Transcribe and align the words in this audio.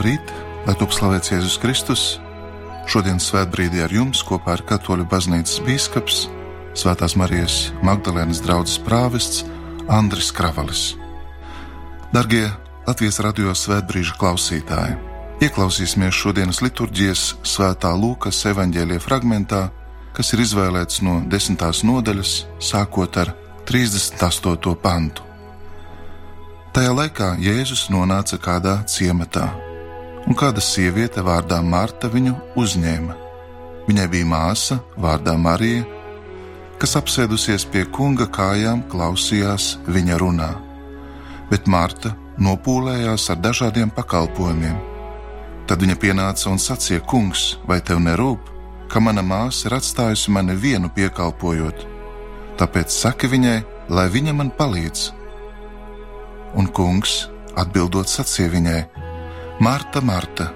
Labrīt, 0.00 0.30
lai 0.64 0.72
top 0.80 0.94
slavēts 0.96 1.28
Jēzus 1.28 1.58
Kristus! 1.60 2.02
Šodienas 2.88 3.26
svētbrīdī 3.28 3.82
ar 3.84 3.92
jums 3.92 4.22
kopā 4.24 4.54
ir 4.56 4.62
Katoļu 4.64 5.04
baznīcas 5.10 5.58
biskups, 5.66 6.22
Svētās 6.72 7.18
Marijas 7.20 7.58
Magdalēnas 7.84 8.40
draugs 8.40 8.78
prāvests 8.80 9.44
Andris 9.92 10.32
Kravalis. 10.32 10.94
Darbie 12.16 12.46
Latvijas 12.88 13.20
radio 13.20 13.52
svētbrīža 13.52 14.16
klausītāji! 14.16 14.96
Ieklausīsimies 15.44 16.16
šodienas 16.16 16.64
liturģijas 16.64 17.28
svētā 17.44 17.92
Lūkas 17.92 18.40
evaņģēlīja 18.54 19.04
fragmentā, 19.04 19.66
kas 20.16 20.32
ir 20.32 20.48
izvēlēts 20.48 21.04
no 21.04 21.20
desmitās 21.28 21.84
nodaļas, 21.84 22.38
sākot 22.72 23.20
ar 23.20 23.36
38. 23.68 24.78
pantu. 24.80 25.28
Tajā 26.72 27.02
laikā 27.02 27.34
Jēzus 27.44 27.90
nonāca 27.92 28.40
kādā 28.40 28.80
ciematā 28.88 29.50
un 30.30 30.38
kāda 30.38 30.62
sieviete 30.62 31.24
vārdā 31.26 31.58
Marta 31.66 32.08
viņu 32.08 32.36
uzņēma. 32.60 33.16
Viņai 33.88 34.06
bija 34.12 34.28
māsa 34.30 34.76
vārdā 34.94 35.34
Marija, 35.34 35.82
kas 36.78 36.94
apsēdusies 37.00 37.66
pie 37.72 37.82
kunga 37.90 38.28
kājām, 38.30 38.84
klausījās 38.92 39.72
viņa 39.90 40.20
runā, 40.22 40.52
bet 41.50 41.66
Marta 41.66 42.14
nopūlējās 42.38 43.26
ar 43.34 43.42
dažādiem 43.42 43.90
pakalpojumiem. 43.96 44.78
Tad 45.66 45.82
viņa 45.82 45.98
pienāca 46.02 46.48
un 46.50 46.62
sacīja: 46.62 47.02
Kungs, 47.10 47.58
vai 47.66 47.80
tev 47.82 48.00
nerūp, 48.06 48.46
ka 48.90 49.02
mana 49.02 49.22
māsa 49.26 49.66
ir 49.68 49.76
atstājusi 49.80 50.30
mani 50.34 50.54
vienu 50.54 50.90
piekalpojot? 50.94 51.84
Tāpēc 52.58 52.94
saki 52.94 53.30
viņai, 53.34 53.58
lai 53.90 54.06
viņa 54.14 54.34
man 54.38 54.54
palīdz. 54.54 55.10
Un 56.58 56.66
kungs 56.74 57.24
atbildot 57.58 58.10
sacīja 58.10 58.54
viņai: 58.56 58.80
Marta, 59.60 60.00
Marta, 60.00 60.46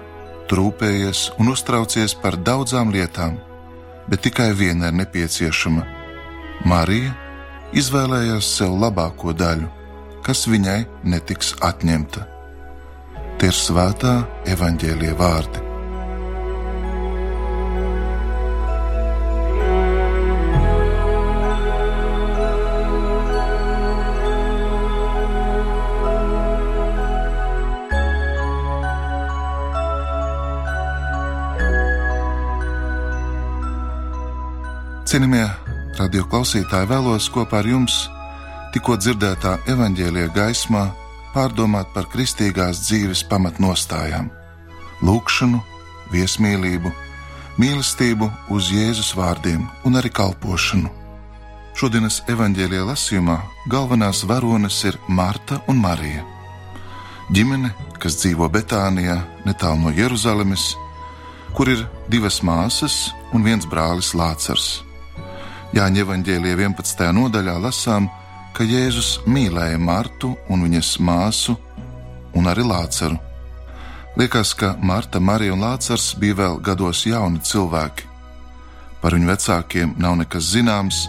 trūpējies 0.49 1.27
un 1.37 1.51
uztraucies 1.51 2.15
par 2.23 2.39
daudzām 2.41 2.89
lietām, 2.89 3.35
bet 4.09 4.23
tikai 4.25 4.47
viena 4.57 4.89
ir 4.89 4.97
nepieciešama. 4.97 5.83
Marija 6.65 7.11
izvēlējās 7.77 8.49
sev 8.57 8.73
labāko 8.81 9.35
daļu, 9.37 9.69
kas 10.25 10.47
viņai 10.49 10.79
netiks 11.05 11.53
atņemta. 11.69 12.25
Tie 13.37 13.51
ir 13.53 13.59
svētā 13.59 14.15
evaņģēlie 14.55 15.13
vārdi. 15.21 15.64
Cienījamie 35.15 35.45
radio 35.95 36.25
klausītāji, 36.27 36.89
vēlos 36.89 37.29
kopā 37.31 37.61
ar 37.61 37.67
jums 37.69 37.93
tikko 38.73 38.97
dzirdētā 38.99 39.53
evaņģēlīja 39.71 40.31
gaismā 40.35 40.81
pārdomāt 41.31 41.93
par 41.93 42.09
kristīgās 42.11 42.81
dzīves 42.83 43.21
pamatnostājām- 43.29 44.25
lūgšanu, 45.07 45.61
viesmīlību, 46.11 46.91
mīlestību 47.55 48.27
uz 48.51 48.67
Jēzus 48.75 49.13
vārdiem 49.15 49.61
un 49.87 49.95
arī 49.95 50.11
kalpošanu. 50.11 50.91
Šodienas 51.79 52.19
evaņģēlīja 52.27 52.83
lasījumā 52.91 53.37
galvenās 53.71 54.25
varonas 54.27 54.83
ir 54.83 54.99
Marta 55.07 55.61
un 55.69 55.79
Marija. 55.79 56.25
Ģimene, 57.31 57.71
kas 57.99 58.19
dzīvo 58.19 58.51
Betānijā, 58.51 59.23
netālu 59.45 59.79
no 59.79 59.95
Jeruzalemes, 59.95 60.75
kur 61.53 61.69
ir 61.69 61.87
divas 62.09 62.41
māsas 62.41 63.13
un 63.31 63.43
viens 63.43 63.65
brālis 63.65 64.11
Lācars. 64.11 64.84
Jāņa 65.75 66.05
evanģēlīja 66.05 66.55
11. 66.55 67.01
nodaļā 67.11 67.53
lasām, 67.59 68.05
ka 68.55 68.63
Jēzus 68.63 69.25
mīlēja 69.27 69.75
Martu 69.75 70.29
un 70.47 70.61
viņas 70.63 70.93
māsu 71.03 71.57
un 72.31 72.47
arī 72.47 72.63
Lācaru. 72.63 73.17
Liekas, 74.15 74.53
ka 74.55 74.69
Marta, 74.79 75.19
Marija 75.19 75.51
un 75.51 75.65
Lācars 75.65 76.13
bija 76.21 76.37
vēl 76.39 76.55
gados 76.63 77.01
jauni 77.03 77.43
cilvēki. 77.43 78.07
Par 79.01 79.17
viņu 79.17 79.27
vecākiem 79.33 79.91
nav 79.99 80.15
nekas 80.21 80.47
zināms, 80.53 81.01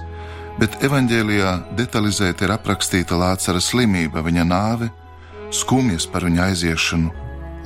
bet 0.59 0.83
evanģēlijā 0.83 1.55
detalizēti 1.79 2.49
ir 2.49 2.57
aprakstīta 2.57 3.15
Lācara 3.23 3.63
slimība, 3.63 4.27
viņa 4.27 4.49
nāve, 4.51 4.91
skumjas 5.55 6.11
par 6.11 6.27
viņa 6.27 6.51
aiziešanu, 6.51 7.15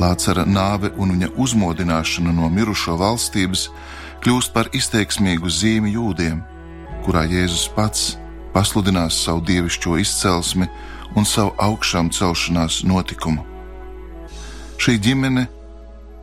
Lācara 0.04 0.44
nāve 0.44 0.92
un 1.00 1.16
viņa 1.16 1.32
uzmodināšana 1.40 2.36
no 2.36 2.52
mirušo 2.52 3.00
valstības 3.00 3.70
kļūst 4.20 4.52
par 4.52 4.68
izteiksmīgu 4.76 5.48
zīmi 5.48 5.96
jūdiem 5.96 6.49
kurā 7.04 7.24
Jēzus 7.28 7.68
pats 7.74 8.16
pasludinās 8.54 9.16
savu 9.24 9.42
dievišķo 9.46 9.96
izcelsmi 10.02 10.68
un 11.16 11.26
savu 11.26 11.54
augšām 11.58 12.10
celšanās 12.14 12.82
notikumu. 12.86 13.44
Šī 14.80 14.96
ģimene 15.04 15.46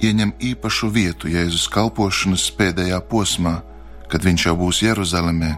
ieņem 0.02 0.34
īpašu 0.52 0.90
vietu 0.94 1.30
Jēzus 1.32 1.68
kalpošanas 1.74 2.50
pēdējā 2.58 3.00
posmā, 3.10 3.60
kad 4.10 4.24
viņš 4.26 4.48
jau 4.48 4.56
būs 4.58 4.82
Jeruzalemē. 4.86 5.56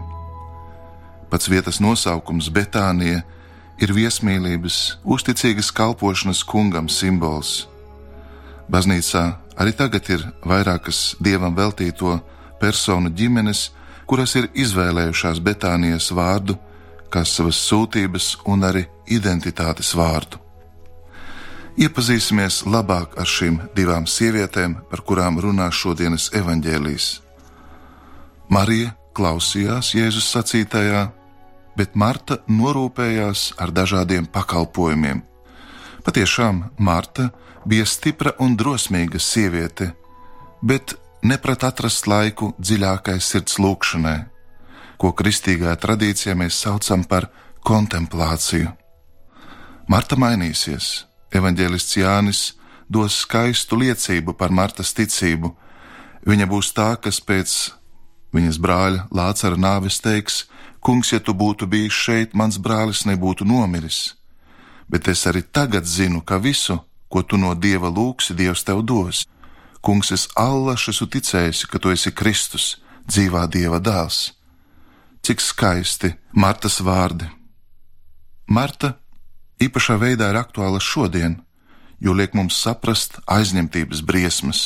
Pats 1.30 1.48
vietas 1.48 1.78
nosaukums 1.80 2.50
Betānija 2.50 3.22
ir 3.80 3.92
viesmīlības, 3.94 5.00
uzticīgas 5.04 5.70
kalpošanas 5.72 6.42
kungam 6.44 6.88
simbols. 6.90 7.68
Baznīcā 8.70 9.24
arī 9.60 9.72
tagad 9.76 10.08
ir 10.10 10.24
vairākas 10.46 11.16
dievam 11.22 11.54
veltīto 11.56 12.18
personu 12.60 13.10
ģimenes, 13.10 13.70
kuras 14.10 14.34
ir 14.34 14.48
izvēlējušās 14.58 15.38
Betānijas 15.46 16.08
vārdu 16.10 16.56
kā 17.14 17.22
savas 17.26 17.58
sūtības 17.62 18.32
un 18.50 18.66
arī 18.66 18.84
identitātes 19.06 19.92
vārdu. 19.98 20.40
Iepazīsimies 21.80 22.64
labāk 22.66 23.14
ar 23.22 23.28
šīm 23.30 23.60
divām 23.76 24.08
sievietēm, 24.10 24.74
par 24.90 25.04
kurām 25.06 25.38
runā 25.42 25.68
šodienas 25.70 26.28
evaņģēlijas. 26.36 27.08
Marija 28.50 28.96
klausījās 29.14 29.92
Jēzus 29.94 30.26
sacītajā, 30.34 31.04
bet 31.78 31.94
Marta 31.94 32.40
norūpējās 32.50 33.52
ar 33.62 33.70
dažādiem 33.70 34.26
pakalpojumiem. 34.26 35.22
Patiešām 36.02 36.64
Marta 36.78 37.30
bija 37.64 37.86
stipra 37.86 38.34
un 38.42 38.58
drosmīga 38.58 39.22
sieviete, 39.22 39.92
bet 40.62 40.96
neprat 41.22 41.64
atrast 41.68 42.06
laiku 42.06 42.54
dziļākai 42.58 43.18
sirds 43.20 43.58
lūkšanai, 43.60 44.18
ko 45.00 45.12
kristīgā 45.16 45.74
tradīcijā 45.80 46.36
mēs 46.36 46.60
saucam 46.64 47.04
par 47.04 47.28
kontemplāciju. 47.66 48.72
Marta 49.90 50.16
mainīsies, 50.16 51.04
evanģēlists 51.34 51.96
Jānis 51.98 52.42
dos 52.88 53.22
skaistu 53.24 53.78
liecību 53.80 54.36
par 54.38 54.52
Martas 54.54 54.94
ticību. 54.94 55.52
Viņa 56.26 56.46
būs 56.46 56.72
tā, 56.76 56.94
kas 57.02 57.20
pēc 57.20 57.56
viņas 58.34 58.60
brāļa 58.62 59.08
Lācara 59.10 59.58
nāves 59.58 60.00
teiks: 60.02 60.44
Kungs, 60.80 61.12
ja 61.12 61.20
tu 61.20 61.34
būtu 61.34 61.66
bijis 61.66 61.92
šeit, 61.92 62.34
mans 62.34 62.58
brālis 62.58 63.04
nebūtu 63.06 63.44
nomiris. 63.44 64.14
Bet 64.88 65.08
es 65.08 65.26
arī 65.26 65.42
tagad 65.42 65.84
zinu, 65.86 66.20
ka 66.20 66.38
visu, 66.38 66.80
ko 67.08 67.22
tu 67.22 67.36
no 67.36 67.54
dieva 67.54 67.90
lūgsi, 67.90 68.34
Dievs 68.34 68.64
tev 68.64 68.82
dos. 68.82 69.26
Kungs, 69.80 70.12
es 70.12 70.28
allaž 70.36 70.90
esmu 70.92 71.08
ticējusi, 71.08 71.68
ka 71.70 71.80
tu 71.80 71.92
esi 71.94 72.12
Kristus, 72.12 72.76
dzīvā 73.08 73.46
Dieva 73.48 73.80
dēls. 73.80 74.34
Cik 75.24 75.40
skaisti 75.40 76.14
Martas 76.32 76.80
vārdi! 76.84 77.28
Marta 78.50 78.96
īpašā 79.62 79.96
veidā 80.00 80.30
ir 80.32 80.38
aktuāla 80.40 80.80
šodien, 80.82 81.38
jo 82.00 82.12
liek 82.16 82.34
mums 82.34 82.58
saprast 82.60 83.20
aizņemtības 83.28 84.00
briesmas. 84.04 84.62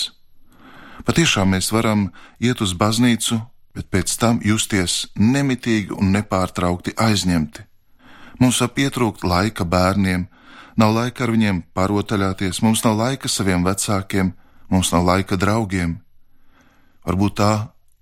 Patiešām 1.04 1.50
mēs 1.54 1.70
varam 1.74 2.08
iet 2.40 2.62
uz 2.64 2.72
baznīcu, 2.78 3.38
bet 3.74 3.90
pēc 3.90 4.14
tam 4.18 4.38
justies 4.42 5.04
nemitīgi 5.18 5.92
un 5.94 6.14
nepārtraukti 6.14 6.94
aizņemti. 6.96 7.66
Mums 8.40 8.60
var 8.62 8.70
pietrūkt 8.74 9.26
laika 9.26 9.66
bērniem, 9.66 10.26
nav 10.80 10.94
laika 10.94 11.26
ar 11.26 11.34
viņiem 11.34 11.60
parotaļāties, 11.74 12.62
mums 12.62 12.82
nav 12.86 12.96
laika 12.98 13.28
saviem 13.28 13.66
vecākiem, 13.66 14.32
mums 14.68 14.92
nav 14.92 15.04
laika 15.06 15.36
draugiem. 15.36 15.98
Varbūt 17.04 17.36
tā, 17.40 17.52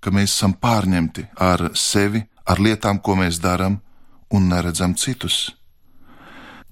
ka 0.02 0.10
mēs 0.10 0.34
esam 0.34 0.54
pārņemti 0.54 1.28
ar 1.38 1.70
sevi, 1.78 2.24
ar 2.46 2.58
lietām, 2.58 2.98
ko 2.98 3.16
mēs 3.18 3.40
darām, 3.42 3.80
un 4.32 4.48
neredzam 4.50 4.94
citus. 4.98 5.52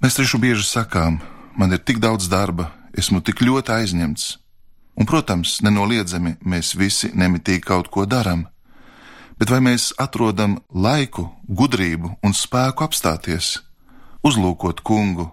Mēs 0.00 0.16
taču 0.16 0.40
bieži 0.40 0.64
sakām, 0.64 1.20
man 1.56 1.72
ir 1.72 1.82
tik 1.84 2.00
daudz 2.00 2.28
darba, 2.30 2.70
esmu 2.96 3.20
tik 3.20 3.42
ļoti 3.44 3.74
aizņemts. 3.74 4.30
Un, 5.00 5.06
protams, 5.06 5.60
nenoliedzami 5.64 6.38
mēs 6.44 6.74
visi 6.76 7.12
nemitīgi 7.14 7.64
kaut 7.64 7.88
ko 7.92 8.06
darām. 8.08 8.46
Bet 9.40 9.52
vai 9.52 9.60
mēs 9.64 9.90
atrodam 9.96 10.58
laiku, 10.72 11.30
gudrību 11.48 12.16
un 12.24 12.34
spēku 12.36 12.84
apstāties, 12.84 13.54
uzlūkot 14.26 14.82
kungu, 14.84 15.30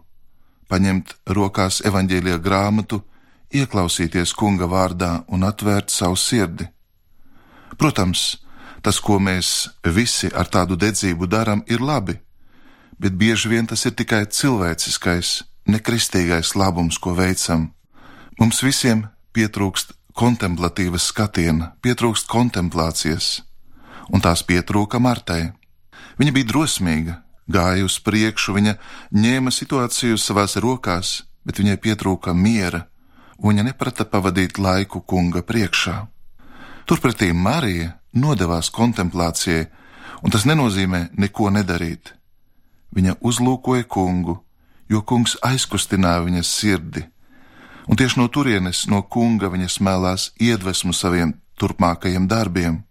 paņemt 0.71 1.15
rokās 1.35 1.81
evaņģēlīja 1.87 2.39
grāmatu, 2.43 3.01
ieklausīties 3.53 4.33
kunga 4.35 4.67
vārdā 4.67 5.23
un 5.27 5.45
atvērt 5.47 5.91
savu 5.93 6.17
sirdi. 6.19 6.67
Protams, 7.77 8.37
tas, 8.81 8.99
ko 8.99 9.19
mēs 9.19 9.69
visi 9.83 10.29
ar 10.33 10.49
tādu 10.49 10.77
dedzību 10.79 11.27
darām, 11.27 11.63
ir 11.67 11.81
labi, 11.81 12.17
bet 12.99 13.13
bieži 13.13 13.51
vien 13.51 13.67
tas 13.67 13.85
ir 13.85 13.95
tikai 13.95 14.25
cilvēciskais, 14.25 15.43
nekristīgais 15.67 16.55
labums, 16.55 16.97
ko 16.97 17.13
veicam. 17.13 17.71
Mums 18.39 18.63
visiem 18.63 19.07
pietrūkst 19.35 19.93
kontemplatīvas 20.17 21.11
skatiena, 21.11 21.73
pietrūkst 21.81 22.27
kontemplācijas, 22.31 23.41
un 24.09 24.23
tās 24.23 24.43
pietrūka 24.43 24.99
Martai. 24.99 25.53
Viņa 26.17 26.33
bija 26.33 26.49
drosmīga, 26.49 27.19
gāja 27.47 27.85
uz 27.85 27.99
priekšu, 28.01 28.55
viņa 28.57 28.77
ņēma 29.13 29.53
situāciju 29.53 30.17
savās 30.17 30.57
rokās, 30.57 31.21
bet 31.45 31.61
viņai 31.61 31.77
pietrūka 31.83 32.33
miera, 32.33 32.87
viņa 33.43 33.63
neprata 33.69 34.05
pavadīt 34.05 34.57
laiku 34.57 35.01
kunga 35.01 35.43
priekšā. 35.45 35.95
Turpretī 36.87 37.33
Marija 37.33 37.97
nodevās 38.13 38.69
kontemplācijai, 38.73 39.67
un 40.23 40.33
tas 40.33 40.45
nenozīmē 40.47 41.09
neko 41.17 41.51
nedarīt. 41.53 42.13
Viņa 42.95 43.17
uzlūkoja 43.21 43.85
kungu, 43.91 44.37
jo 44.89 45.01
kungs 45.03 45.35
aizkustināja 45.43 46.23
viņas 46.25 46.53
sirdi, 46.59 47.03
un 47.87 47.99
tieši 47.99 48.19
no 48.21 48.27
turienes, 48.31 48.85
no 48.87 49.03
kunga, 49.03 49.51
viņa 49.51 49.69
smēlās 49.71 50.31
iedvesmu 50.39 50.95
saviem 50.95 51.35
turpmākajiem 51.59 52.27
darbiem. 52.27 52.83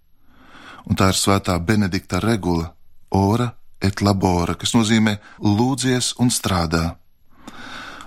Un 0.87 0.98
tā 0.98 1.10
ir 1.10 1.19
svētā 1.19 1.56
Benedikta 1.58 2.20
regula, 2.22 2.75
ora 3.10 3.50
et 3.82 4.02
labora, 4.02 4.54
kas 4.54 4.75
nozīmē 4.76 5.16
lūdzies 5.43 6.14
un 6.22 6.31
strādā. 6.31 6.96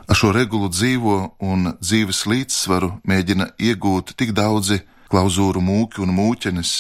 Ar 0.10 0.18
šo 0.18 0.32
regulu 0.34 0.72
dzīvo 0.74 1.16
un 1.46 1.68
dzīves 1.78 2.24
līdzsvaru 2.26 2.96
mēģina 3.06 3.52
iegūt 3.62 4.16
tik 4.18 4.32
daudzi 4.34 4.80
klauzūru 5.12 5.62
mūki 5.62 6.02
un 6.02 6.10
mūķenes. 6.18 6.72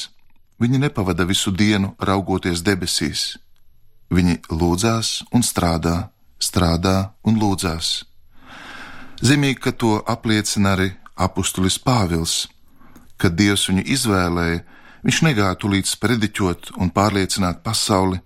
Viņi 0.58 0.82
nepavada 0.82 1.28
visu 1.30 1.54
dienu 1.54 1.92
raugoties 2.02 2.64
debesīs. 2.66 3.38
Viņi 4.10 4.40
lūdzās 4.50 5.12
un 5.30 5.46
strādā, 5.46 6.10
strādā 6.42 7.12
un 7.22 7.38
lūdzās. 7.38 7.92
Zīmīgi, 9.22 9.60
ka 9.62 9.76
to 9.78 10.00
apliecina 10.10 10.74
arī 10.74 10.90
apustulis 11.14 11.78
Pāvils, 11.78 12.48
kad 13.22 13.38
Dievs 13.38 13.68
viņu 13.70 13.86
izvēlēja, 13.94 14.66
viņš 15.06 15.22
negātu 15.30 15.70
līdz 15.70 15.96
prediķot 16.02 16.74
un 16.82 16.90
pārliecināt 16.90 17.62
pasauli, 17.62 18.24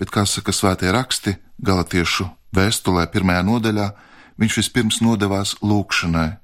bet, 0.00 0.08
kā 0.08 0.24
saka 0.24 0.56
svētie 0.56 0.88
raksti, 0.96 1.36
galatiešu 1.60 2.30
vēstulē 2.56 3.04
pirmajā 3.12 3.44
nodaļā, 3.44 3.90
viņš 4.40 4.58
vispirms 4.60 5.00
nodevās 5.04 5.56
lūkšanai. 5.62 6.36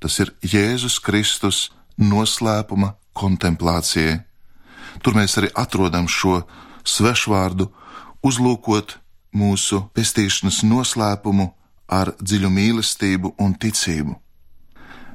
Tas 0.00 0.16
ir 0.22 0.32
Jēzus 0.40 0.98
Kristus 1.04 1.68
noslēpuma 2.00 2.94
kontemplācijai. 3.16 4.20
Tur 5.04 5.16
mēs 5.16 5.36
arī 5.38 5.50
atrodam 5.54 6.08
šo 6.08 6.40
svešvārdu, 6.84 7.68
uzlūkot 8.24 8.96
mūsu 9.36 9.84
pestīšanas 9.94 10.62
noslēpumu 10.66 11.50
ar 11.90 12.14
dziļu 12.20 12.50
mīlestību 12.54 13.34
un 13.38 13.54
ticību. 13.54 14.16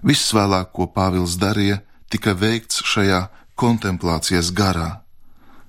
Viss 0.05 0.33
vēlāk, 0.35 0.69
ko 0.75 0.85
Pāvils 0.91 1.37
darīja, 1.41 1.79
tika 2.11 2.35
veikts 2.37 2.83
šajā 2.85 3.25
kontemplācijas 3.57 4.51
garā. 4.53 5.01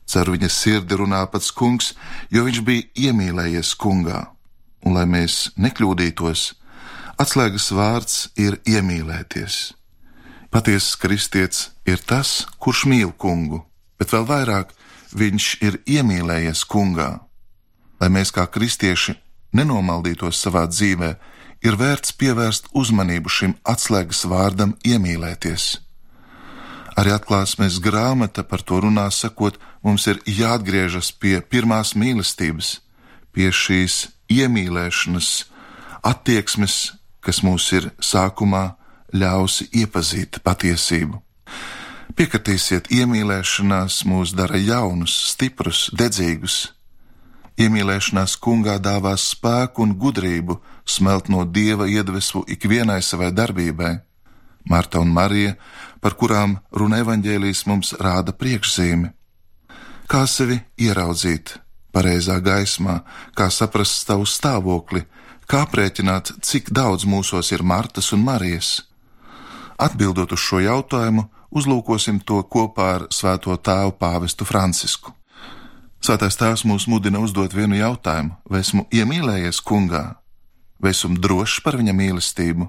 Ceru 0.07 0.37
viņa 0.37 0.51
sirdi 0.53 0.99
runā 0.99 1.25
pats 1.31 1.51
kungs, 1.51 1.95
jo 2.31 2.45
viņš 2.47 2.61
bija 2.67 3.09
iemīlējies 3.09 3.73
kungā, 3.81 4.27
un 4.85 4.97
lai 4.97 5.07
mēs 5.09 5.53
nekļūdītos, 5.57 6.47
atslēgas 7.21 7.71
vārds 7.73 8.17
ir 8.37 8.59
iemīlēties. 8.69 9.73
Patiesas 10.51 10.97
kristietis 11.01 11.71
ir 11.89 12.01
tas, 12.01 12.47
kurš 12.59 12.87
mīl 12.91 13.13
kungu, 13.13 13.65
bet 13.99 14.13
vēl 14.15 14.27
vairāk 14.29 14.75
viņš 15.17 15.47
ir 15.65 15.81
iemīlējies 15.87 16.65
kungā. 16.69 17.11
Lai 18.01 18.09
mēs 18.13 18.33
kā 18.33 18.47
kristieši 18.47 19.17
nenomaldītos 19.57 20.39
savā 20.41 20.67
dzīvē, 20.69 21.17
ir 21.65 21.77
vērts 21.81 22.15
pievērst 22.21 22.71
uzmanību 22.77 23.33
šim 23.33 23.57
atslēgas 23.65 24.25
vārdam 24.31 24.77
iemīlēties. 24.85 25.67
Arī 26.97 27.13
atklāsmes 27.13 27.77
grāmata 27.85 28.45
par 28.49 28.63
to 28.65 28.81
runā, 28.81 29.11
sakot, 29.13 29.59
mums 29.85 30.07
ir 30.09 30.21
jāatgriežas 30.25 31.11
pie 31.13 31.41
pirmās 31.45 31.93
mīlestības, 31.93 32.79
pie 33.33 33.51
šīs 33.53 34.07
iemīlēšanas, 34.33 35.31
attieksmes, 36.07 36.77
kas 37.21 37.43
mums 37.43 37.67
ir 37.73 37.91
sākumā 38.01 38.77
ļausi 39.15 39.69
iepazīt 39.83 40.41
patiesību. 40.47 41.23
Piekritīsiet, 42.17 42.89
iemīlēšanās 42.95 44.05
mūs 44.09 44.33
dara 44.37 44.57
jaunus, 44.57 45.15
stiprus, 45.33 45.91
dedzīgus, 45.93 46.77
Iemīlēšanās 47.57 48.35
kungā 48.45 48.77
dāvās 48.85 49.31
spēku 49.33 49.81
un 49.87 49.95
gudrību 49.97 50.59
smelt 50.85 51.31
no 51.33 51.45
dieva 51.49 51.87
iedvesmu 51.89 52.43
ikvienai 52.53 53.01
savai 53.03 53.31
darbībai. 53.33 53.95
Marta 54.69 55.01
un 55.01 55.09
Marija, 55.15 55.55
par 56.05 56.19
kurām 56.21 56.59
runa 56.71 57.01
evaņģēlīs 57.01 57.65
mums 57.71 57.95
rāda 58.03 58.35
priekšzīmi. 58.37 59.09
Kā 60.07 60.27
sevi 60.29 60.59
ieraudzīt 60.77 61.55
pareizā 61.97 62.37
gaismā, 62.45 63.01
kā 63.33 63.49
saprast 63.49 64.05
savu 64.05 64.29
stāvokli, 64.29 65.07
kā 65.49 65.65
aprēķināt, 65.65 66.35
cik 66.45 66.69
daudz 66.77 67.09
mūsos 67.09 67.53
ir 67.57 67.65
Martas 67.65 68.13
un 68.13 68.25
Marijas? 68.27 68.83
Atbildot 69.81 70.33
uz 70.37 70.43
šo 70.45 70.61
jautājumu, 70.65 71.27
uzlūkosim 71.57 72.21
to 72.29 72.43
kopā 72.53 72.89
ar 72.99 73.07
Svēto 73.13 73.57
Tēvu 73.57 73.97
Pāvestu 74.01 74.45
Francisku. 74.49 75.13
Svētais 76.05 76.37
Tēvs 76.37 76.65
mūs 76.69 76.87
mudina 76.91 77.21
uzdot 77.25 77.55
vienu 77.57 77.79
jautājumu: 77.79 78.37
vai 78.51 78.61
esmu 78.61 78.87
iemīlējies 78.93 79.63
kungā, 79.65 80.05
vai 80.81 80.93
esmu 80.93 81.17
drošs 81.21 81.63
par 81.65 81.79
viņa 81.81 81.95
mīlestību, 81.97 82.69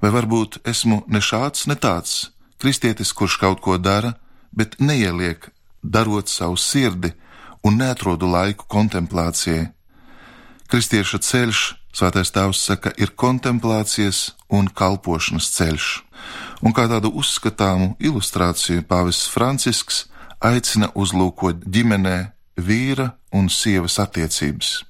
vai 0.00 0.10
varbūt 0.16 0.62
esmu 0.64 1.02
ne 1.08 1.20
šāds, 1.20 1.68
ne 1.68 1.76
tāds 1.76 2.30
kristietis, 2.60 3.12
kurš 3.12 3.36
kaut 3.42 3.60
ko 3.60 3.76
dara, 3.78 4.14
bet 4.52 4.78
neieliek, 4.80 5.50
darot 5.82 6.32
savu 6.32 6.56
sirdi 6.56 7.12
un 7.64 7.80
neatrodu 7.80 8.28
laiku 8.28 8.68
kontemplācijai. 8.68 9.70
Kristieša 10.68 11.20
ceļš, 11.24 11.64
Svētais 11.94 12.32
Tēvs 12.34 12.58
saka, 12.58 12.90
ir 12.98 13.12
kontemplācijas 13.14 14.32
un 14.50 14.66
kalpošanas 14.66 15.46
ceļš, 15.54 15.84
un 16.66 16.74
kā 16.74 16.88
tādu 16.90 17.12
uzskatāmu 17.14 17.92
ilustrāciju 18.02 18.82
Pāvests 18.88 19.28
Francisks 19.30 20.00
aicina 20.42 20.88
uzlūkot 20.98 21.62
ģimenē 21.70 22.16
vīra 22.58 23.12
un 23.30 23.46
sievas 23.46 24.00
attiecības. 24.02 24.80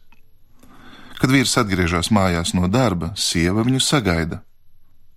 Kad 1.21 1.33
vīrs 1.33 1.59
atgriežas 1.61 2.09
mājās 2.09 2.54
no 2.57 2.73
darba, 2.73 3.12
sieva 3.16 3.62
viņu 3.69 3.85
sagaida. 3.85 4.40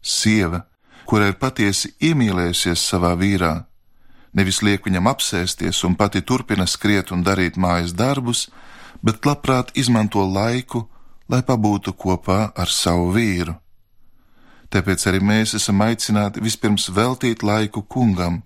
Sieva, 0.03 0.65
kura 1.07 1.31
ir 1.31 1.39
patiesi 1.39 1.93
iemīlējusies 2.03 2.83
savā 2.83 3.15
vīrā, 3.15 3.53
nevis 4.37 4.61
liek 4.61 4.85
viņam 4.85 5.09
apsēsties 5.09 5.83
un 5.87 5.97
pati 5.97 6.21
turpina 6.21 6.67
skriet 6.69 7.11
un 7.11 7.23
darīt 7.25 7.57
mājas 7.57 7.95
darbus, 7.97 8.47
bet 9.01 9.25
labprāt 9.25 9.73
izmanto 9.75 10.23
laiku, 10.25 10.85
lai 11.29 11.41
pabūtu 11.43 11.93
kopā 11.93 12.51
ar 12.55 12.69
savu 12.71 13.09
vīru. 13.15 13.55
Tāpēc 14.71 15.07
arī 15.09 15.21
mēs 15.23 15.55
esam 15.57 15.81
aicināti 15.83 16.43
vispirms 16.43 16.89
veltīt 16.91 17.43
laiku 17.43 17.83
kungam, 17.83 18.41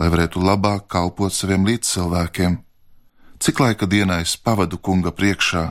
lai 0.00 0.08
varētu 0.10 0.40
labāk 0.40 0.88
kalpot 0.90 1.32
saviem 1.32 1.66
līdzcilvēkiem. 1.68 2.58
Cik 3.44 3.60
laika 3.60 3.86
dienā 3.86 4.22
es 4.24 4.36
pavadu 4.40 4.78
kunga 4.78 5.12
priekšā, 5.12 5.64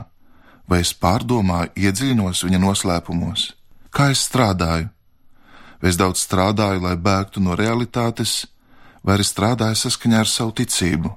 vai 0.70 0.80
es 0.84 0.94
pārdomāju, 0.94 1.74
iedziļinos 1.76 2.44
viņa 2.46 2.60
noslēpumos, 2.62 3.48
kā 3.90 4.12
es 4.14 4.22
strādāju, 4.28 4.88
vai 5.82 5.90
es 5.90 5.98
daudz 6.00 6.22
strādāju, 6.22 6.84
lai 6.86 6.94
bēgtu 6.96 7.42
no 7.42 7.58
realitātes, 7.58 8.44
vai 9.04 9.18
arī 9.18 9.26
strādāju 9.28 9.78
saskaņā 9.78 10.22
ar 10.24 10.30
savu 10.30 10.54
ticību, 10.60 11.12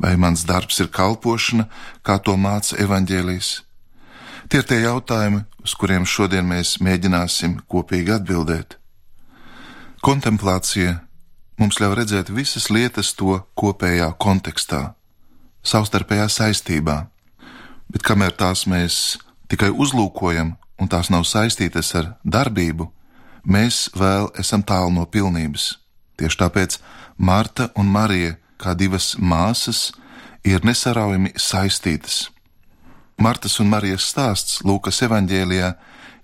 vai 0.00 0.16
mans 0.16 0.44
darbs 0.48 0.80
ir 0.80 0.90
kalpošana, 0.90 1.68
kā 2.02 2.18
to 2.18 2.36
māca 2.40 2.78
evaņģēlijas. 2.80 3.50
Tie 4.48 4.60
ir 4.60 4.66
tie 4.68 4.80
jautājumi, 4.82 5.44
uz 5.64 5.74
kuriem 5.78 6.04
šodien 6.08 6.46
mēs 6.48 6.78
mēģināsim 6.84 7.60
kopīgi 7.70 8.16
atbildēt. 8.18 8.78
Kontemplācija 10.04 10.98
mums 11.60 11.78
ļauj 11.80 11.94
redzēt 11.96 12.32
visas 12.34 12.68
lietas 12.72 13.14
to 13.16 13.38
kopējā 13.56 14.10
kontekstā, 14.20 14.82
savstarpējā 15.64 16.26
saistībā, 16.28 16.98
bet 17.88 18.04
kamēr 18.04 18.34
tās 18.36 18.66
mēs 18.68 19.16
tikai 19.48 19.70
uzlūkojam 19.70 20.56
un 20.80 20.90
tās 20.90 21.08
nav 21.14 21.24
saistītas 21.28 21.94
ar 21.96 22.12
darbību, 22.24 22.90
mēs 23.44 23.88
vēl 23.96 24.28
esam 24.40 24.64
tālu 24.66 24.92
no 24.92 25.06
pilnības. 25.06 25.83
Tieši 26.18 26.40
tāpēc 26.40 26.78
Marta 27.18 27.70
un 27.78 27.90
Marija, 27.90 28.36
kā 28.58 28.74
divas 28.78 29.14
māsas, 29.18 29.90
ir 30.44 30.64
nesaraujami 30.64 31.34
saistītas. 31.40 32.28
Martas 33.18 33.58
un 33.62 33.70
Marijas 33.70 34.06
stāsts 34.10 34.62
Lūkas 34.66 35.02
evanģēlijā 35.06 35.74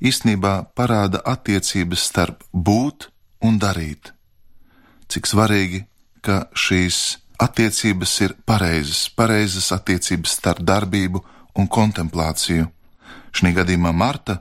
īstenībā 0.02 0.54
parāda 0.75 1.20
attiecības 1.26 2.06
starp 2.11 2.42
būt 2.52 3.11
un 3.47 3.59
darīt. 3.62 4.12
Cik 5.11 5.26
svarīgi, 5.26 5.85
ka 6.23 6.47
šīs 6.54 7.18
attiecības 7.40 8.14
ir 8.26 8.35
pareizas, 8.47 9.09
pareizas 9.16 9.70
attiecības 9.75 10.37
starp 10.38 10.62
darbību 10.66 11.23
un 11.59 11.68
kontemplāciju. 11.68 12.68
Šī 13.35 13.54
gadījumā 13.56 13.92
Marta 13.94 14.40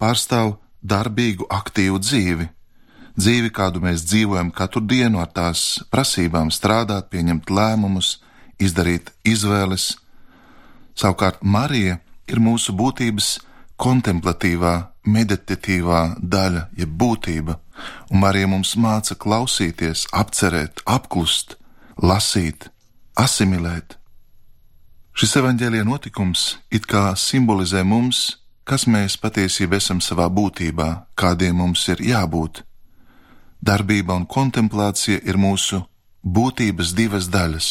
pārstāv 0.00 0.56
darbīgu, 0.80 1.46
aktīvu 1.52 2.00
dzīvi, 2.00 2.48
dzīvi, 3.18 3.50
kādu 3.54 3.82
mēs 3.84 4.04
dzīvojam 4.08 4.50
katru 4.54 4.82
dienu 4.84 5.20
ar 5.22 5.30
tās 5.34 5.80
prasībām, 5.90 6.50
strādāt, 6.54 7.10
pieņemt 7.10 7.50
lēmumus, 7.50 8.18
izdarīt 8.60 9.12
izvēles. 9.24 9.96
Savukārt 10.94 11.42
Marija 11.42 11.98
ir 12.28 12.42
mūsu 12.42 12.74
būtības 12.76 13.38
kontemplatīvā, 13.80 14.74
meditatīvā 15.08 16.00
daļa, 16.20 16.66
jeb 16.76 16.90
būtība, 17.00 17.56
un 18.10 18.20
Marija 18.20 18.50
mums 18.50 18.74
māca 18.76 19.16
klausīties, 19.16 20.06
apcerēt, 20.12 20.84
apklust, 20.84 21.56
lasīt, 21.96 22.68
asimilēt. 23.16 23.96
Šis 25.16 25.36
evaņģēlīja 25.40 25.84
notikums 25.84 26.44
it 26.72 26.86
kā 26.88 27.10
simbolizē 27.18 27.82
mums, 27.84 28.38
kas 28.64 28.86
mēs 28.86 29.16
patiesībā 29.20 29.80
esam 29.80 30.00
savā 30.04 30.28
būtībā, 30.30 30.90
kādiem 31.18 31.58
mums 31.60 31.82
ir 31.90 32.02
jābūt. 32.04 32.62
Darbība 33.60 34.16
un 34.16 34.24
kontemplācija 34.24 35.20
ir 35.28 35.36
mūsu 35.36 35.82
būtības 36.24 36.94
divas 36.96 37.28
daļas. 37.28 37.68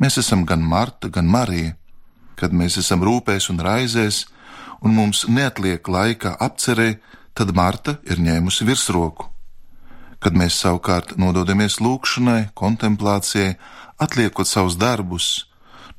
Mēs 0.00 0.16
esam 0.22 0.46
gan 0.48 0.62
Marta, 0.64 1.10
gan 1.12 1.28
Marija. 1.28 1.74
Kad 2.38 2.54
mēs 2.54 2.78
esam 2.80 3.02
rūpēs 3.04 3.50
un 3.52 3.58
raizēs, 3.60 4.24
un 4.80 4.94
mums 4.94 5.26
neatliek 5.28 5.88
laika 5.88 6.36
apcerē, 6.40 6.94
tad 7.34 7.52
Marta 7.54 7.98
ir 8.08 8.22
ņēmusi 8.22 8.64
virsroku. 8.68 9.26
Kad 10.18 10.38
mēs 10.38 10.56
savukārt 10.62 11.16
nododamies 11.18 11.76
lūgšanai, 11.82 12.54
kontemplācijai, 12.54 13.58
atliekot 14.00 14.48
savus 14.48 14.78
darbus, 14.78 15.28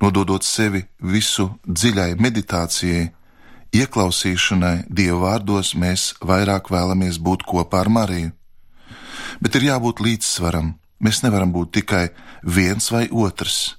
nododot 0.01 0.43
sevi 0.43 0.85
visu 0.99 1.51
dziļai 1.67 2.15
meditācijai, 2.19 3.11
ieklausīšanai 3.75 4.89
Dieva 4.89 5.21
vārdos, 5.27 5.75
mēs 5.75 6.15
vairāk 6.25 6.71
vēlamies 6.73 7.21
būt 7.21 7.45
kopā 7.45 7.85
ar 7.85 7.93
Mariju. 7.93 8.33
Bet 9.39 9.55
ir 9.55 9.69
jābūt 9.69 10.01
līdzsvaram. 10.03 10.73
Mēs 10.99 11.21
nevaram 11.23 11.53
būt 11.55 11.71
tikai 11.79 12.09
viens 12.43 12.91
vai 12.91 13.07
otrs. 13.07 13.75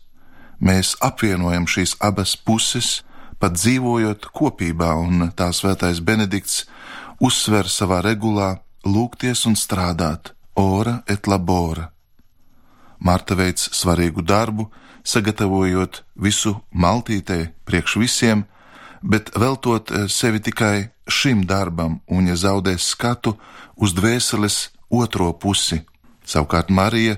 Mēs 0.61 0.95
apvienojam 1.05 1.67
šīs 1.69 1.97
abas 2.01 2.35
puses, 2.37 3.03
pat 3.41 3.57
dzīvojot 3.57 4.29
kopībā, 4.37 4.93
un 5.01 5.31
tā 5.37 5.51
svētais 5.57 6.01
Benedikts 6.05 6.67
uzsver 7.21 7.69
savā 7.69 8.01
regulā 8.05 8.59
lūgties 8.85 9.47
un 9.49 9.57
strādāt, 9.57 10.33
ora 10.57 11.01
et 11.09 11.29
labora. 11.29 11.91
Marta 13.01 13.37
veids 13.37 13.71
svarīgu 13.77 14.25
darbu, 14.25 14.69
sagatavojot 15.05 16.03
visu 16.21 16.57
maltītē 16.73 17.53
priekš 17.65 17.97
visiem, 18.01 18.45
bet 19.01 19.33
veltot 19.37 19.91
eh, 19.91 20.09
sevi 20.09 20.41
tikai 20.41 20.91
šim 21.09 21.47
darbam, 21.49 22.01
un 22.09 22.29
ja 22.29 22.37
zaudēs 22.37 22.93
skatu 22.93 23.37
uz 23.77 23.97
dvēseles 23.97 24.69
otro 24.91 25.33
pusi. 25.33 25.81
Savukārt 26.27 26.71
Marija 26.71 27.17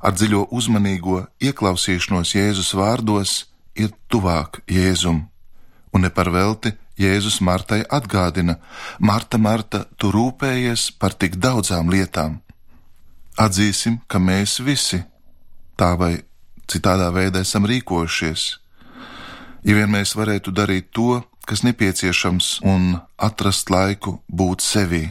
ar 0.00 0.14
dziļo 0.14 0.46
uzmanīgo 0.54 1.24
ieklausīšanos 1.42 2.34
Jēzus 2.36 2.74
vārdos 2.78 3.44
ir 3.74 3.92
tuvāk 4.08 4.62
Jēzum, 4.70 5.24
un 5.92 6.04
ne 6.04 6.10
par 6.10 6.30
velti 6.30 6.72
Jēzus 7.00 7.40
Martai 7.40 7.82
atgādina: 7.90 8.56
Marta, 8.98 9.38
Marta, 9.38 9.84
tu 9.96 10.12
rūpējies 10.14 10.92
par 11.00 11.12
tik 11.12 11.36
daudzām 11.36 11.90
lietām. 11.92 12.40
Atzīsim, 13.36 14.00
ka 14.08 14.18
mēs 14.18 14.60
visi 14.64 15.02
tā 15.76 15.92
vai 16.00 16.14
citādā 16.70 17.10
veidā 17.12 17.42
esam 17.44 17.66
rīkojušies. 17.68 18.46
Ja 19.66 19.74
vien 19.76 19.90
mēs 19.92 20.14
varētu 20.16 20.54
darīt 20.54 20.88
to, 20.94 21.20
kas 21.46 21.62
nepieciešams, 21.66 22.60
un 22.64 22.96
atrast 23.18 23.70
laiku 23.70 24.20
būt 24.28 24.64
sevī, 24.64 25.04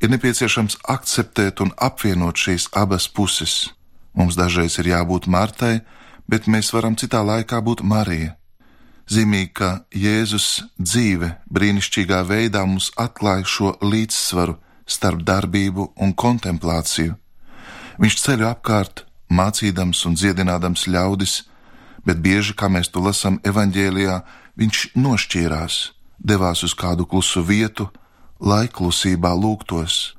ir 0.00 0.10
nepieciešams 0.12 0.78
akceptēt 0.88 1.62
un 1.64 1.72
apvienot 1.76 2.38
šīs 2.38 2.68
abas 2.76 3.08
puses. 3.08 3.68
Mums 4.14 4.38
dažreiz 4.38 4.78
ir 4.78 4.90
jābūt 4.94 5.28
Martai, 5.30 5.80
bet 6.28 6.46
mēs 6.46 6.72
varam 6.74 6.96
citā 6.98 7.22
laikā 7.24 7.60
būt 7.64 7.82
Marija. 7.82 8.34
Zīmīgi, 9.08 9.52
ka 9.56 9.68
Jēzus 9.96 10.48
dzīve 10.76 11.30
brīnišķīgā 11.48 12.20
veidā 12.28 12.64
mums 12.68 12.90
atklāja 13.00 13.46
šo 13.48 13.70
līdzsvaru 13.80 14.58
starp 14.88 15.22
darbību 15.24 15.92
un 15.96 16.12
kontemplāciju. 16.12 17.14
Viņš 17.98 18.16
ceļu 18.24 18.48
apkārt, 18.50 19.06
mācīdams 19.32 20.04
un 20.08 20.16
dziedinādams 20.16 20.86
ļaudis, 20.92 21.40
bet 22.04 22.20
bieži, 22.24 22.54
kā 22.54 22.68
mēs 22.72 22.92
to 22.92 23.00
lasām 23.04 23.40
evaņģēlijā, 23.48 24.18
viņš 24.60 24.84
nošķīrās, 24.96 25.78
devās 26.18 26.62
uz 26.66 26.76
kādu 26.76 27.08
klusu 27.08 27.42
vietu, 27.44 27.88
lai 28.40 28.68
klusībā 28.68 29.32
lūgtos. 29.34 30.14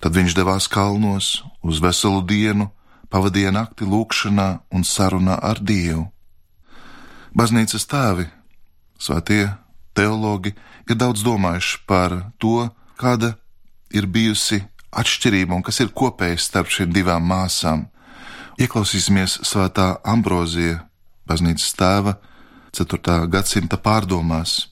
Tad 0.00 0.16
viņš 0.16 0.36
devās 0.36 0.68
kalnos 0.68 1.42
uz 1.62 1.80
veselu 1.82 2.22
dienu, 2.24 2.70
pavadīja 3.10 3.52
nakti 3.52 3.84
lūgšanā 3.84 4.48
un 4.72 4.84
sarunā 4.86 5.36
ar 5.42 5.60
Dievu. 5.60 6.06
Baznīcas 7.36 7.86
tēvi, 7.86 8.26
svētie 8.98 9.50
teologi, 9.94 10.54
ir 10.88 10.96
daudz 10.96 11.22
domājuši 11.26 11.82
par 11.86 12.16
to, 12.38 12.70
kāda 12.98 13.34
ir 13.94 14.06
bijusi 14.06 14.62
atšķirība 14.90 15.54
un 15.54 15.62
kas 15.66 15.80
ir 15.82 15.92
kopējs 15.94 16.48
starp 16.50 16.70
šīm 16.72 16.94
divām 16.94 17.26
māsām. 17.26 17.86
Ieklausīsimies 18.60 19.40
svētā 19.46 19.94
Ambrozija, 20.04 20.82
baznīcas 21.28 21.72
tēva, 21.78 22.16
4. 22.76 23.26
gadsimta 23.30 23.78
pārdomās. 23.80 24.68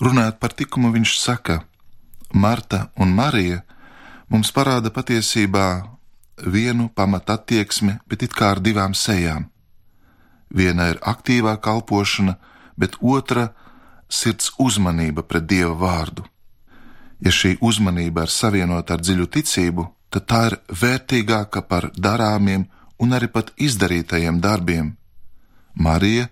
Runājot 0.00 0.40
par 0.40 0.52
tikumu, 0.56 0.90
viņš 0.92 1.16
saka, 1.20 1.60
Marta 2.32 2.90
un 2.96 3.14
Marija 3.14 3.62
mums 4.28 4.52
parāda 4.54 4.90
patiesībā 4.94 5.66
vienu 6.46 6.88
pamatu 6.94 7.32
attieksmi, 7.32 7.98
bet 8.06 8.22
it 8.22 8.34
kā 8.34 8.54
ar 8.54 8.60
divām 8.60 8.94
sejām. 8.94 9.48
Viena 10.50 10.88
ir 10.90 10.98
aktīvā 11.02 11.56
kalpošana, 11.60 12.36
bet 12.76 12.96
otra- 13.00 13.52
sirds 14.08 14.52
uzmanība 14.58 15.22
pret 15.22 15.46
Dieva 15.46 15.74
vārdu. 15.74 16.24
Ja 17.20 17.30
šī 17.30 17.58
uzmanība 17.60 18.22
ir 18.22 18.28
savienota 18.28 18.94
ar 18.94 19.00
dziļu 19.00 19.26
ticību, 19.26 19.90
tad 20.10 20.26
tā 20.26 20.46
ir 20.46 20.58
vērtīgāka 20.68 21.62
par 21.68 21.90
darāmiem 21.90 22.66
un 22.98 23.10
arī 23.10 23.28
pat 23.32 23.52
izdarītajiem 23.56 24.40
darbiem. 24.40 24.96
Marija 25.74 26.28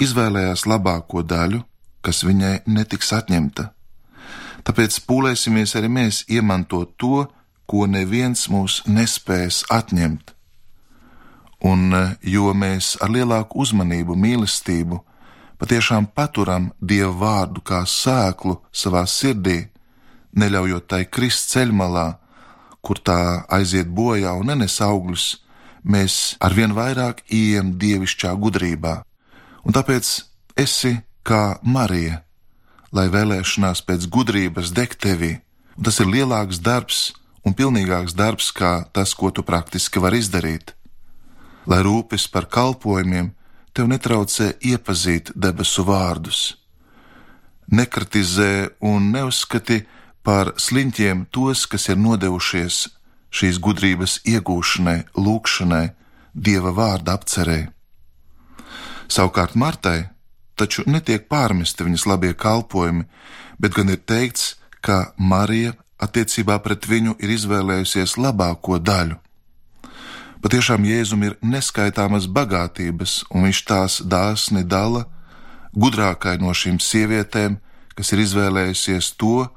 izvēlējās 0.00 0.66
labāko 0.66 1.22
daļu, 1.22 1.64
kas 2.00 2.24
viņai 2.24 2.62
netiks 2.66 3.12
atņemta. 3.12 3.70
Tāpēc 4.66 5.00
pūlēsimies 5.08 5.76
arī 5.78 5.88
mēs 5.92 6.24
iemantot 6.28 6.96
to, 7.00 7.24
ko 7.70 7.86
neviens 7.86 8.48
mūs 8.50 8.82
nespēs 8.86 9.64
atņemt 9.70 10.34
un 11.60 11.92
eh, 11.94 12.16
jo 12.22 12.52
mēs 12.56 12.96
ar 13.02 13.12
lielāku 13.12 13.60
uzmanību, 13.62 14.16
mīlestību 14.16 15.00
patiešām 15.60 16.08
paturam 16.16 16.70
Dievu 16.80 17.18
vārdu 17.20 17.60
kā 17.60 17.82
sēklu 17.84 18.56
savā 18.72 19.04
sirdī, 19.06 19.68
neļaujot 20.32 20.88
tai 20.88 21.04
krist 21.04 21.50
ceļmalā, 21.52 22.06
kur 22.80 23.00
tā 23.04 23.44
aiziet 23.52 23.90
bojā 23.92 24.32
un 24.40 24.48
nenes 24.48 24.78
augļus, 24.80 25.26
mēs 25.84 26.36
arvien 26.40 26.72
vairāk 26.72 27.20
ejam 27.28 27.74
dievišķā 27.76 28.32
gudrībā. 28.40 29.02
Un 29.68 29.76
tāpēc 29.76 30.08
esi 30.56 30.96
kā 31.22 31.58
Marija, 31.62 32.22
lai 32.92 33.06
vēlēšanās 33.12 33.84
pēc 33.86 34.08
gudrības 34.10 34.74
deg 34.74 34.96
tevī, 34.98 35.38
un 35.76 35.86
tas 35.86 36.00
ir 36.02 36.10
lielāks 36.10 36.62
darbs 36.62 37.10
un 37.46 37.54
pilnīgāks 37.56 38.16
darbs 38.18 38.50
kā 38.52 38.84
tas, 38.92 39.14
ko 39.14 39.30
tu 39.30 39.46
praktiski 39.46 40.02
vari 40.02 40.20
izdarīt 40.20 40.74
lai 41.70 41.82
rūpes 41.84 42.26
par 42.32 42.48
kalpojumiem 42.50 43.32
tev 43.76 43.90
netraucē 43.90 44.54
iepazīt 44.72 45.32
debesu 45.34 45.84
vārdus. 45.86 46.40
Nekritizē 47.70 48.80
un 48.82 49.12
neuzskati 49.14 49.84
par 50.26 50.54
sliņķiem 50.58 51.26
tos, 51.30 51.66
kas 51.70 51.88
ir 51.88 52.00
nodevušies 52.00 52.80
šīs 53.30 53.60
gudrības 53.62 54.18
iegūšanai, 54.26 54.98
lūkšanai, 55.14 55.86
dieva 56.34 56.72
vārda 56.74 57.14
apcerē. 57.14 57.60
Savukārt 59.10 59.54
Martai 59.54 60.10
taču 60.60 60.84
netiek 60.86 61.26
pārmesti 61.30 61.86
viņas 61.86 62.06
labie 62.10 62.34
kalpojumi, 62.36 63.06
bet 63.58 63.76
gan 63.76 63.92
ir 63.92 64.02
teikts, 64.04 64.56
ka 64.84 65.12
Marija 65.16 65.74
attiecībā 66.00 66.58
pret 66.64 66.88
viņu 66.88 67.16
ir 67.20 67.34
izvēlējusies 67.36 68.16
labāko 68.20 68.78
daļu. 68.80 69.18
Patiešām 70.40 70.86
Jēzum 70.88 71.24
ir 71.26 71.36
neskaitāmas 71.44 72.24
bagātības, 72.24 73.26
un 73.28 73.44
viņš 73.44 73.60
tās 73.68 73.98
dāsni 74.00 74.64
dala 74.64 75.04
gudrākai 75.76 76.38
no 76.40 76.54
šīm 76.56 76.80
sievietēm, 76.80 77.58
kas 77.94 78.14
ir 78.14 78.24
izvēlējusies 78.24 79.12
to, 79.20 79.50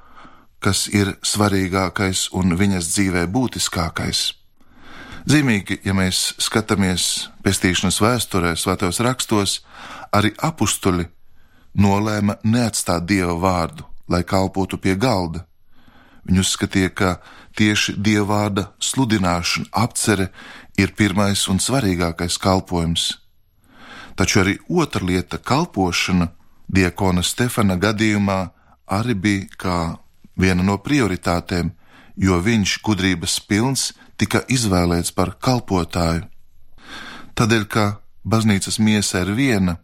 kas 0.64 0.90
ir 0.92 1.16
svarīgākais 1.24 2.30
un 2.36 2.58
viņas 2.60 2.92
dzīvē 2.92 3.24
būtiskākais. 3.32 4.43
Zīmīgi, 5.24 5.80
ja 5.88 5.94
mēs 5.96 6.34
skatāmies 6.44 7.30
pestīšanas 7.46 8.02
vēsturē, 8.04 8.58
svētos 8.60 9.00
rakstos, 9.00 9.62
arī 10.12 10.34
apstuļi 10.36 11.08
nolēma 11.80 12.42
neatstāt 12.44 13.06
dieva 13.08 13.38
vārdu, 13.40 13.86
lai 14.12 14.24
kalpotu 14.28 14.78
pie 14.78 14.98
galda. 15.00 15.46
Viņi 16.28 16.44
uzskatīja, 16.44 16.92
ka 16.92 17.14
tieši 17.56 17.96
dieva 17.96 18.28
vārda 18.34 18.68
sludināšana, 18.84 19.72
apcere 19.72 20.30
ir 20.80 20.92
pirmais 20.98 21.48
un 21.48 21.60
svarīgākais 21.64 22.38
kalpojums. 22.40 23.14
Taču 24.20 24.44
arī 24.44 24.58
otra 24.70 25.06
lieta, 25.08 25.40
kalpošana, 25.40 26.34
diakona 26.68 27.24
Stefana 27.24 27.80
gadījumā 27.80 28.40
arī 28.92 29.16
bija 29.16 29.48
kā 29.58 29.78
viena 30.36 30.64
no 30.68 30.78
prioritātēm, 30.78 31.72
jo 32.20 32.38
viņš, 32.44 32.80
gudrības 32.86 33.40
pilns, 33.48 33.94
tika 34.24 34.40
izvēlēts 34.48 35.12
par 35.12 35.36
kalpotāju. 35.44 36.24
Tādēļ, 37.36 37.64
ka 37.68 37.86
baznīcas 38.24 38.80
miesa 38.80 39.26
ir 39.26 39.34
viena, 39.36 39.78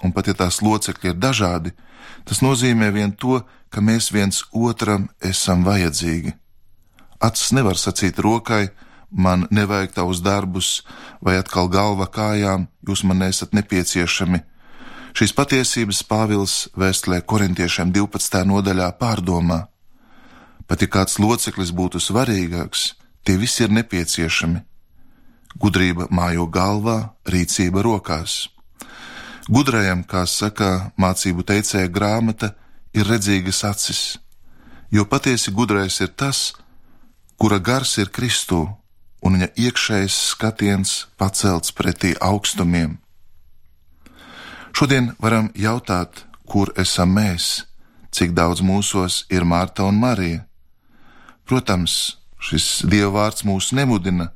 un 0.00 0.14
pat 0.16 0.30
ja 0.30 0.34
tās 0.38 0.62
locekļi 0.64 1.12
ir 1.12 1.20
dažādi, 1.20 1.74
tas 2.24 2.40
nozīmē 2.40 2.88
vien 2.94 3.12
to, 3.12 3.42
ka 3.68 3.84
mēs 3.84 4.08
viens 4.14 4.40
otram 4.56 5.08
esam 5.20 5.66
vajadzīgi. 5.68 6.32
Acis 7.20 7.52
nevar 7.52 7.76
sacīt 7.76 8.20
rokai, 8.24 8.70
man 9.10 9.44
nevajag 9.50 9.96
tavus 9.98 10.22
darbus, 10.24 10.84
vai 11.20 11.36
atkal 11.40 11.68
galva 11.68 12.06
kājām, 12.06 12.68
jūs 12.88 13.02
man 13.04 13.26
esat 13.26 13.52
nepieciešami. 13.58 14.40
Šīs 15.18 15.34
patiesības 15.34 16.04
Pāvils 16.06 16.68
vēstulē 16.78 17.20
korintiešiem 17.26 17.90
12. 17.92 18.44
nodaļā 18.46 18.92
pārdomā. 19.00 19.66
Pat 20.68 20.84
ja 20.84 20.88
kāds 20.94 21.18
loceklis 21.18 21.72
būtu 21.74 21.98
svarīgāks, 21.98 22.92
tie 23.28 23.36
visi 23.36 23.66
ir 23.66 23.72
nepieciešami. 23.76 24.62
Gudrība 25.60 26.06
mājo 26.08 26.46
galvā, 26.48 27.12
rīcība 27.28 27.82
rokās. 27.84 28.48
Gudrajam, 29.52 30.00
kā 30.00 30.24
saka 30.24 30.92
mācību 30.96 31.44
teicēja 31.44 31.90
grāmata, 31.92 32.54
ir 32.96 33.04
redzīgas 33.04 33.60
acis, 33.68 34.00
jo 34.88 35.04
patiesi 35.04 35.52
gudrais 35.52 36.00
ir 36.00 36.08
tas, 36.16 36.54
kura 37.36 37.58
gars 37.60 37.98
ir 38.00 38.08
Kristū, 38.08 38.64
un 39.20 39.36
viņa 39.36 39.48
iekšējais 39.56 40.16
skatiens 40.32 40.94
pacelts 41.20 41.74
pretī 41.76 42.14
augstumiem. 42.20 42.96
Šodien 44.72 45.12
varam 45.20 45.50
jautāt, 45.52 46.24
kur 46.48 46.72
esam 46.80 47.12
mēs, 47.16 47.66
cik 48.08 48.32
daudz 48.32 48.64
mūsos 48.64 49.26
ir 49.28 49.44
Mārta 49.44 49.84
un 49.84 50.00
Marija. 50.00 50.46
Protams, 51.44 52.17
šis 52.38 52.84
dievvvārds 52.88 53.44
mūs 53.48 53.72
nemudina 53.76 54.30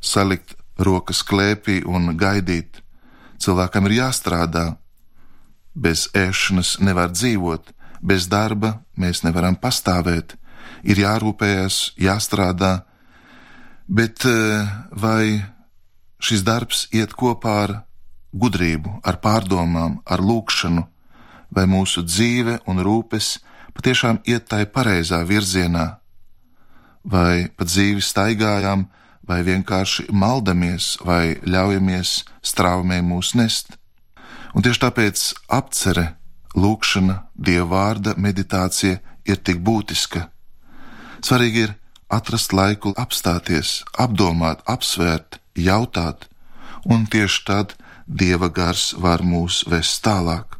salikt 0.00 0.56
rokas 0.78 1.22
klēpī 1.26 1.82
un 1.86 2.14
gaidīt, 2.18 2.82
Cilvēkam 3.42 3.88
ir 3.88 3.98
jāstrādā. 4.00 4.66
Bez 5.76 6.06
ēšanas 6.16 6.78
nevar 6.80 7.12
dzīvot, 7.12 7.72
bez 8.00 8.28
darba 8.32 8.78
mēs 8.96 9.22
nevaram 9.26 9.58
pastāvēt, 9.60 10.36
ir 10.88 11.02
jārūpējas, 11.02 11.98
jāstrādā. 12.00 12.86
Bet 13.86 14.24
eh, 14.24 14.70
vai 14.90 15.44
šis 16.16 16.46
darbs 16.46 16.86
iet 16.96 17.12
kopā 17.12 17.56
ar 17.66 17.74
gudrību, 18.32 19.02
ar 19.04 19.20
pārdomām, 19.20 20.00
ar 20.08 20.24
lūkšanu, 20.24 20.86
vai 21.52 21.66
mūsu 21.68 22.02
dzīve 22.08 22.62
un 22.66 22.80
rūpes 22.80 23.36
patiešām 23.76 24.22
iet 24.24 24.48
tai 24.48 24.64
pareizā 24.64 25.20
virzienā, 25.28 25.86
vai 27.06 27.48
pa 27.54 27.64
dzīvi 27.66 28.02
staigājām, 28.02 28.86
vai 29.26 29.40
vienkārši 29.46 30.08
maldamies, 30.10 30.96
vai 31.02 31.38
ļaujamies 31.46 32.22
straumē 32.42 33.00
mūs 33.02 33.34
nest. 33.38 33.74
Un 34.54 34.64
tieši 34.64 34.82
tāpēc 34.86 35.24
apcere, 35.52 36.06
lūkšana, 36.56 37.18
dieva 37.34 37.66
vārda 37.72 38.14
meditācija 38.16 39.00
ir 39.26 39.42
tik 39.42 39.60
būtiska. 39.66 40.28
Svarīgi 41.26 41.66
ir 41.66 41.74
atrast 42.12 42.54
laiku 42.54 42.94
apstāties, 42.96 43.82
apdomāt, 43.98 44.62
apsvērt, 44.66 45.40
jautāt, 45.58 46.28
un 46.86 47.06
tieši 47.10 47.42
tad 47.46 47.74
dieva 48.06 48.48
gars 48.48 48.92
var 48.94 49.24
mūs 49.26 49.64
vest 49.66 50.04
tālāk. 50.06 50.56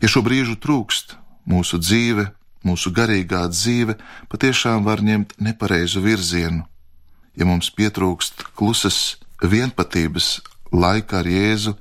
Ja 0.00 0.08
šo 0.08 0.22
brīžu 0.24 0.56
trūkst, 0.62 1.16
mūsu 1.48 1.80
dzīve, 1.82 2.28
mūsu 2.66 2.94
garīgā 2.94 3.44
dzīve 3.52 3.98
patiešām 4.32 4.84
var 4.84 5.04
ņemt 5.04 5.36
nepareizu 5.42 6.02
virzienu 6.02 6.66
ja 7.38 7.46
mums 7.46 7.70
pietrūkst 7.74 8.48
klusas 8.58 9.18
vienpatības 9.42 10.38
laika 10.74 11.22
ar 11.22 11.30
Jēzu, 11.30 11.76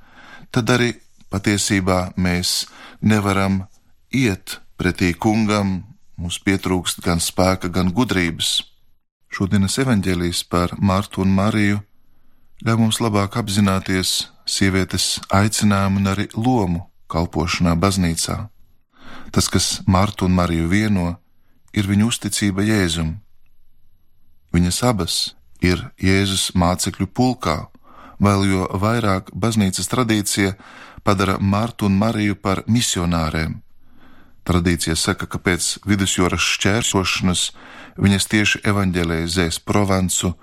tad 0.53 0.69
arī 0.73 0.93
patiesībā 1.33 2.13
mēs 2.15 2.67
nevaram 3.01 3.63
iet 4.13 4.59
pretī 4.77 5.13
kungam, 5.17 5.81
mums 6.17 6.37
pietrūkst 6.45 7.01
gan 7.05 7.21
spēka, 7.23 7.71
gan 7.73 7.91
gudrības. 7.93 8.61
Šodienas 9.33 9.75
evaņģēlijas 9.81 10.45
par 10.49 10.77
Martu 10.79 11.25
un 11.25 11.33
Mariju 11.35 11.81
ļauj 12.65 12.79
mums 12.79 13.01
labāk 13.03 13.35
apzināties 13.41 14.29
sievietes 14.47 15.17
aicinājumu 15.33 15.99
un 16.01 16.13
arī 16.13 16.29
lomu 16.37 16.85
kalpošanā 17.11 17.75
baznīcā. 17.77 18.45
Tas, 19.31 19.49
kas 19.51 19.81
Martu 19.87 20.25
un 20.25 20.35
Mariju 20.37 20.67
vieno, 20.71 21.07
ir 21.73 21.87
viņu 21.87 22.09
uzticība 22.11 22.65
Jēzum. 22.65 23.17
Viņas 24.55 24.83
abas 24.87 25.15
ir 25.61 25.83
Jēzus 26.01 26.51
mācekļu 26.55 27.09
pulkā, 27.13 27.67
vēl 28.23 28.45
jo 28.49 28.67
vairāk 28.81 29.31
baznīcas 29.35 29.89
tradīcija 29.91 30.55
padara 31.03 31.37
Martu 31.39 31.87
un 31.87 31.97
Mariju 31.99 32.37
par 32.41 32.63
misionāriem. 32.67 33.59
Tradīcija 34.47 34.95
saka, 34.95 35.27
ka 35.27 35.41
pēc 35.43 35.77
vidusjūras 35.83 36.43
šķērsošanas 36.55 37.41
viņas 37.99 38.27
tieši 38.31 38.61
evaņģēlēzēs 38.71 39.59
Provancu, 39.67 40.33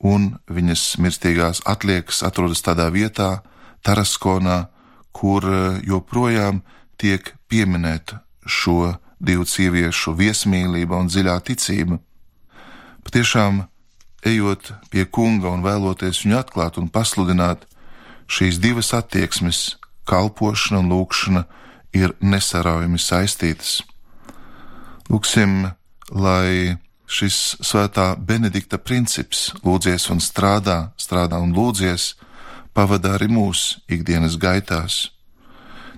un 0.00 0.30
viņas 0.48 0.96
mirstīgās 0.96 1.60
atliekas 1.68 2.22
atrodas 2.24 2.64
tādā 2.64 2.88
vietā, 2.92 3.42
Taraskonā, 3.84 4.68
kur 5.12 5.44
eh, 5.44 5.80
joprojām 5.88 6.62
tiek 7.00 7.32
pieminēta 7.48 8.20
šo 8.46 8.94
divu 9.20 9.46
sieviešu 9.48 10.14
viesmīlība 10.16 11.00
un 11.00 11.10
dziļā 11.10 11.36
ticība. 11.44 11.98
Patiešām 13.04 13.64
ejot 14.26 14.72
pie 14.92 15.06
kunga 15.08 15.52
un 15.52 15.64
vēloties 15.64 16.24
viņu 16.24 16.38
atklāt 16.40 16.78
un 16.80 16.88
pasludināt, 16.92 17.64
šīs 18.30 18.60
divas 18.62 18.92
attieksmes, 18.96 19.76
kalpošana 20.08 20.80
un 20.82 20.92
lūkšana, 20.92 21.44
ir 21.96 22.14
nesaraujami 22.20 23.00
saistītas. 23.00 23.80
Lūksim, 25.10 25.72
lai 26.14 26.78
šis 27.10 27.58
svētā 27.66 28.14
Benedikta 28.16 28.78
princips, 28.78 29.50
lūdzies 29.66 30.06
un 30.14 30.22
strādā, 30.22 30.92
strādā 31.00 31.40
un 31.42 31.54
lūdzies, 31.56 32.14
pavada 32.74 33.16
arī 33.16 33.26
mūsu 33.32 33.80
ikdienas 33.90 34.38
gaitās. 34.38 35.08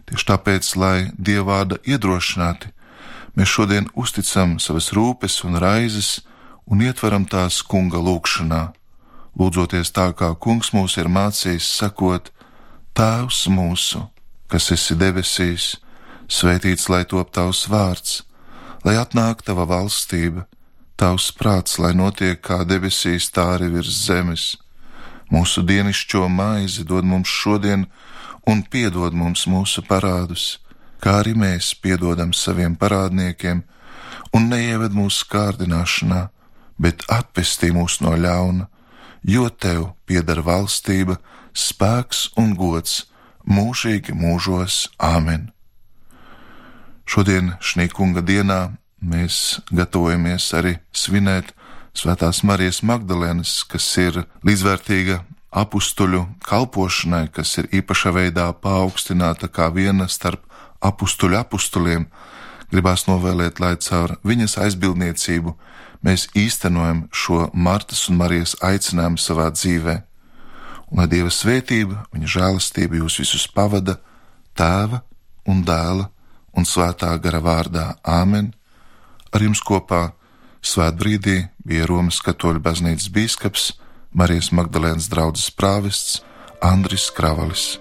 Tieši 0.08 0.28
tāpēc, 0.28 0.68
lai 0.76 1.10
dievāda 1.16 1.78
iedrošināti, 1.86 2.72
mēs 3.36 3.48
šodien 3.48 3.88
uzticam 3.94 4.58
savas 4.60 4.90
rūpes 4.96 5.40
un 5.46 5.58
raizes, 5.62 6.20
un 6.66 6.82
ietveram 6.84 7.24
tās 7.28 7.62
kunga 7.62 8.00
lūgšanā, 8.02 8.62
lūdzoties 9.38 9.92
tā, 9.96 10.10
kā 10.16 10.32
kungs 10.34 10.72
mūs 10.76 10.98
ir 11.00 11.08
mācījis, 11.08 11.68
sakot: 11.78 12.32
Tēvs 12.92 13.46
mūsu, 13.48 14.02
kas 14.52 14.68
esi 14.74 14.96
debesīs, 15.00 15.76
svētīts 16.28 16.90
lai 16.92 17.04
top 17.08 17.32
tavs 17.32 17.64
vārds, 17.72 18.22
lai 18.84 18.98
atnāk 19.00 19.42
tava 19.46 19.64
valstība, 19.68 20.44
tavs 21.00 21.30
prāts, 21.32 21.78
lai 21.80 21.94
notiek 21.96 22.40
kā 22.44 22.62
debesīs, 22.68 23.30
tā 23.32 23.54
arī 23.56 23.70
virs 23.78 24.04
zemes. 24.06 24.44
Mūsu 25.32 25.64
dienascho 25.64 26.26
maizi 26.28 26.84
dod 26.84 27.08
mums 27.08 27.30
šodien, 27.32 27.86
un 28.46 28.62
piedod 28.62 29.14
mums 29.14 29.46
mūsu 29.46 29.84
parādus, 29.86 30.58
kā 31.02 31.20
arī 31.22 31.34
mēs 31.38 31.74
piedodam 31.74 32.32
saviem 32.32 32.76
parādniekiem, 32.76 33.62
un 34.32 34.48
neieved 34.48 34.94
mūsu 34.96 35.26
kārdināšanā 35.30 36.28
bet 36.82 37.04
atpestī 37.12 37.70
mūs 37.74 38.00
no 38.02 38.14
ļauna, 38.18 38.66
jo 39.22 39.48
tev 39.50 39.92
pieder 40.06 40.42
valstība, 40.42 41.18
spēks 41.54 42.30
un 42.40 42.54
gods 42.58 43.04
mūžīgi 43.46 44.14
mūžos 44.16 44.86
Āmen. 44.98 45.50
Šodien, 47.06 47.54
šī 47.60 47.88
kunga 47.92 48.22
dienā, 48.24 48.60
mēs 49.02 49.60
gatavojamies 49.70 50.52
arī 50.58 50.78
svinēt 50.94 51.52
Svētās 51.92 52.40
Marijas 52.48 52.80
Magdalēnas, 52.88 53.66
kas 53.68 53.84
ir 54.00 54.22
līdzvērtīga 54.48 55.18
apstuļu 55.52 56.24
kalpošanai, 56.48 57.26
kas 57.32 57.58
ir 57.60 57.68
īpašā 57.80 58.12
veidā 58.16 58.48
paaugstināta 58.64 59.50
kā 59.52 59.68
viena 59.74 60.08
starp 60.08 60.44
apstuļu 60.80 61.38
apstuliem, 61.38 62.08
Gribās 62.72 63.02
novēlēt, 63.04 63.58
lai 63.60 63.74
caur 63.84 64.14
viņas 64.24 64.54
aizbildniecību 64.64 65.52
mēs 66.00 66.22
īstenojam 66.32 67.02
šo 67.12 67.50
Martas 67.52 68.06
un 68.08 68.16
Marijas 68.16 68.54
aicinājumu 68.64 69.20
savā 69.20 69.50
dzīvē, 69.52 69.98
un 70.88 71.02
lai 71.02 71.06
Dieva 71.12 71.28
svētība, 71.28 72.06
viņa 72.16 72.30
žēlastība 72.36 72.96
jūs 73.02 73.18
visus 73.20 73.44
pavada 73.44 73.98
tēva 74.56 75.02
un 75.44 75.60
dēla 75.68 76.08
un 76.56 76.64
svētā 76.64 77.12
gara 77.20 77.42
vārdā 77.44 77.86
Āmen. 78.08 78.54
Ar 79.32 79.44
jums 79.44 79.60
kopā 79.60 80.14
svētbrīdī 80.64 81.42
bija 81.68 81.84
Romas 81.92 82.24
katoļu 82.24 82.64
baznīcas 82.64 83.12
bīskaps 83.12 83.68
Marijas 84.12 84.50
Magdalēnas 84.52 85.06
draugs 85.08 85.46
prāvests 85.56 86.18
Andris 86.60 87.06
Kravalis. 87.16 87.78